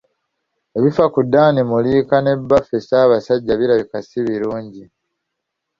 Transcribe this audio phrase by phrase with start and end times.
[0.77, 4.83] Ebifa ku Dan Muliika ne Bbaffe Ssabasajja birabika si birungi.